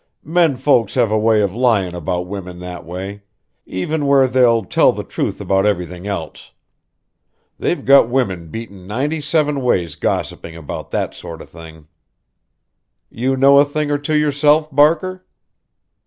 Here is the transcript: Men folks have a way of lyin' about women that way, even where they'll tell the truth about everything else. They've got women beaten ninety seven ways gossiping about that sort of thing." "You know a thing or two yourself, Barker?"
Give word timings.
Men 0.25 0.57
folks 0.57 0.95
have 0.95 1.11
a 1.11 1.19
way 1.19 1.41
of 1.43 1.53
lyin' 1.53 1.93
about 1.93 2.25
women 2.25 2.57
that 2.57 2.83
way, 2.87 3.21
even 3.67 4.07
where 4.07 4.25
they'll 4.27 4.65
tell 4.65 4.91
the 4.91 5.03
truth 5.03 5.39
about 5.39 5.63
everything 5.63 6.07
else. 6.07 6.49
They've 7.59 7.85
got 7.85 8.09
women 8.09 8.47
beaten 8.47 8.87
ninety 8.87 9.21
seven 9.21 9.61
ways 9.61 9.93
gossiping 9.93 10.55
about 10.55 10.89
that 10.89 11.13
sort 11.13 11.39
of 11.39 11.51
thing." 11.51 11.85
"You 13.11 13.37
know 13.37 13.59
a 13.59 13.63
thing 13.63 13.91
or 13.91 13.99
two 13.99 14.15
yourself, 14.17 14.73
Barker?" 14.75 15.23